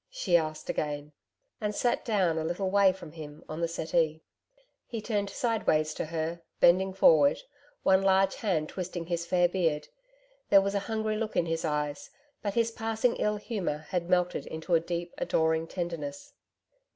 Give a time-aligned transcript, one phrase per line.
[0.09, 1.11] she asked again,
[1.61, 4.23] and sat down, a little way from him, on the settee.
[4.87, 7.37] He turned sideways to her, bending forward,
[7.83, 9.89] one large hand twisting his fair beard.
[10.49, 12.09] There was a hungry look in his eyes,
[12.41, 16.33] but his passing ill humour had melted into a deep, adoring tendeness.